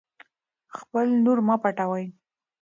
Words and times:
خپل 0.77 1.05
نور 1.25 1.37
مه 1.47 1.55
پټوئ. 1.63 2.05